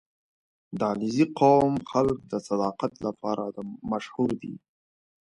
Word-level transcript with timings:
•د 0.79 0.81
علیزي 0.91 1.25
قوم 1.39 1.73
خلک 1.91 2.17
د 2.31 2.33
صداقت 2.47 2.93
لپاره 3.05 3.43
مشهور 3.91 4.29
دي. 4.41 4.55